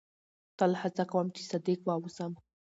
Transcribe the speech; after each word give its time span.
تل 0.57 0.71
هڅه 0.81 1.03
کوم، 1.11 1.27
چي 1.35 1.41
صادق 1.49 1.79
واوسم. 1.85 2.31